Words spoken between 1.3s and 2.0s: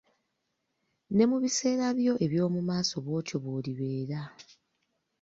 biseera